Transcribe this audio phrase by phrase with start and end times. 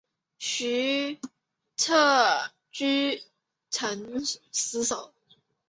[0.39, 1.19] 徐
[1.77, 3.21] 揖据
[3.69, 5.13] 城死守。